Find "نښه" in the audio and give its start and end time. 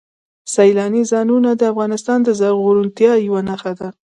3.49-3.73